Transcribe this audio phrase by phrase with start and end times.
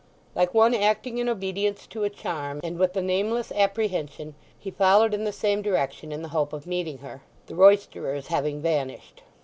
[0.33, 5.13] Like one acting in obedience to a charm, and with a nameless apprehension, he followed
[5.13, 9.21] in the same direction in the hope of meeting her, the roysterers having vanished.